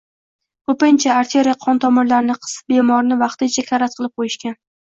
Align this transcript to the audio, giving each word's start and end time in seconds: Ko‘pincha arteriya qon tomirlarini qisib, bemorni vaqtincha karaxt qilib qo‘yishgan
Ko‘pincha 0.69 1.11
arteriya 1.15 1.53
qon 1.65 1.83
tomirlarini 1.85 2.39
qisib, 2.47 2.65
bemorni 2.75 3.21
vaqtincha 3.23 3.69
karaxt 3.71 4.01
qilib 4.03 4.17
qo‘yishgan 4.19 4.61